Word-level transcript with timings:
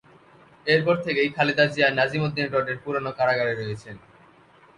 এরপর 0.65 0.95
থেকেই 1.05 1.29
খালেদা 1.35 1.65
জিয়া 1.73 1.89
নাজিমউদ্দীন 1.91 2.47
রোডের 2.47 2.77
পুরোনো 2.83 3.11
কারাগারে 3.17 3.53
রয়েছেন। 3.55 3.95